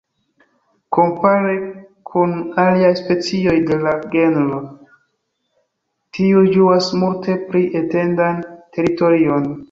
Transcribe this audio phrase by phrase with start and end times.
[0.95, 1.51] Kompare
[2.11, 2.31] kun
[2.63, 4.61] aliaj specioj de la genro,
[6.19, 8.41] tiu ĝuas multe pli etendan
[8.79, 9.47] teritorion.